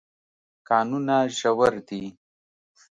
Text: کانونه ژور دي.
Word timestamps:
کانونه 0.67 1.17
ژور 1.37 1.73
دي. 1.87 2.03